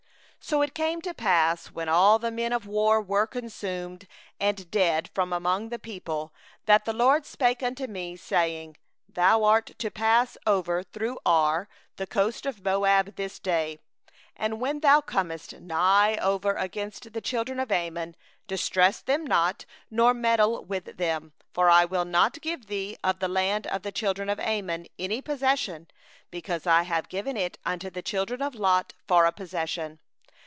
16So 0.43 0.63
it 0.65 0.73
came 0.73 1.01
to 1.03 1.13
pass, 1.13 1.67
when 1.67 1.87
all 1.87 2.17
the 2.17 2.31
men 2.31 2.51
of 2.51 2.65
war 2.65 2.99
were 2.99 3.27
consumed 3.27 4.07
and 4.39 4.69
dead 4.71 5.07
from 5.13 5.31
among 5.31 5.69
the 5.69 5.77
people, 5.77 6.33
17that 6.67 6.83
the 6.83 6.93
LORD 6.93 7.27
spoke 7.27 7.61
unto 7.61 7.85
me 7.85 8.15
saying: 8.17 8.75
18'Thou 9.13 9.43
art 9.45 9.65
this 9.67 9.73
day 9.75 9.83
to 9.83 9.91
pass 9.91 10.37
over 10.47 10.79
the 10.83 10.89
border 10.99 11.11
of 11.11 11.17
Moab, 12.65 13.09
even 13.17 13.31
Ar; 13.45 13.77
19and 14.47 14.57
when 14.57 14.79
thou 14.79 14.99
comest 14.99 15.59
nigh 15.61 16.17
over 16.17 16.53
against 16.55 17.13
the 17.13 17.21
children 17.21 17.59
of 17.59 17.71
Ammon, 17.71 18.15
harass 18.49 18.99
them 19.01 19.23
not, 19.23 19.65
nor 19.91 20.11
contend 20.13 20.67
with 20.67 20.97
them; 20.97 21.33
for 21.53 21.69
I 21.69 21.85
will 21.85 22.03
not 22.03 22.41
give 22.41 22.65
thee 22.65 22.97
of 23.03 23.19
the 23.19 23.27
land 23.29 23.67
of 23.67 23.83
the 23.83 23.91
children 23.91 24.27
of 24.27 24.39
Ammon 24.39 24.87
for 24.97 25.05
a 25.07 25.21
possession; 25.21 25.87
because 26.31 26.65
I 26.65 26.81
have 26.83 27.09
given 27.09 27.37
it 27.37 27.59
unto 27.63 27.91
the 27.91 28.01
children 28.01 28.41
of 28.41 28.55
Lot 28.55 28.93
for 29.07 29.25
a 29.25 29.31
possession. 29.31 29.99